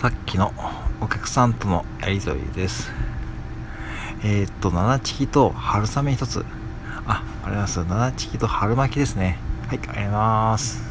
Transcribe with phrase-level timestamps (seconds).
[0.00, 0.54] さっきの
[1.02, 2.90] お客さんとのやりとりです。
[4.24, 6.42] えー、っと、七チキと春雨一つ。
[7.06, 7.84] あ、ありがとうございます。
[7.84, 9.36] 七チキと春巻きですね。
[9.68, 10.89] はい、ありがとうございます。